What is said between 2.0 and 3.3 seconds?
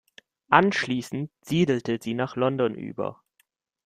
sie nach London über.